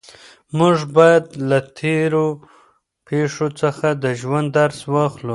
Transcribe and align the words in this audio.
موږ 0.57 0.77
باید 0.97 1.25
له 1.49 1.59
تېرو 1.79 2.27
پېښو 3.07 3.47
څخه 3.61 3.87
د 4.03 4.05
ژوند 4.19 4.47
درس 4.57 4.79
واخلو. 4.93 5.29